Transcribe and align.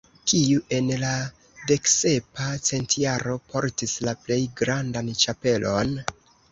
Kiu 0.31 0.61
en 0.77 0.87
la 1.01 1.11
deksepa 1.73 2.49
centjaro 2.71 3.39
portis 3.53 3.97
la 4.09 4.19
plej 4.27 4.43
grandan 4.65 5.17
ĉapelon? 5.25 5.99